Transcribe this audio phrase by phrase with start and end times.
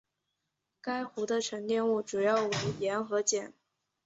[0.81, 3.53] 该湖的沉积物主要为盐和碱。